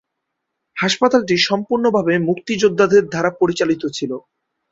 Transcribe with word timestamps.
হাসপাতালটি 0.77 1.35
সম্পূর্ণভাবে 1.49 2.13
মুক্তিযোদ্ধাদের 2.27 3.03
দ্বারা 3.05 3.29
পরিচালিত 3.41 3.83
ছিল। 3.97 4.11